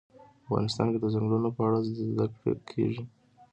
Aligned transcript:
افغانستان 0.43 0.87
کې 0.91 0.99
د 1.01 1.05
ځنګلونه 1.13 1.49
په 1.55 1.61
اړه 1.67 1.79
زده 2.09 2.25
کړه 2.37 2.53
کېږي. 2.69 3.03